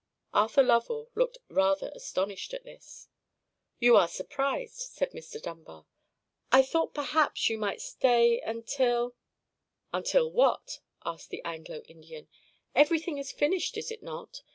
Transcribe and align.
Arthur 0.33 0.63
Lovell 0.63 1.11
looked 1.13 1.37
rather 1.47 1.91
astonished 1.93 2.55
at 2.55 2.63
this. 2.63 3.07
"You 3.77 3.95
are 3.95 4.07
surprised," 4.07 4.79
said 4.93 5.11
Mr. 5.11 5.39
Dunbar. 5.39 5.85
"I 6.51 6.63
thought 6.63 6.95
perhaps 6.95 7.45
that 7.45 7.51
you 7.53 7.59
might 7.59 7.81
stay—until——" 7.81 9.13
"Until 9.93 10.31
what?" 10.31 10.79
asked 11.05 11.29
the 11.29 11.43
Anglo 11.45 11.81
Indian; 11.81 12.29
"everything 12.73 13.19
is 13.19 13.31
finished, 13.31 13.77
is 13.77 13.91
it 13.91 14.01
not? 14.01 14.41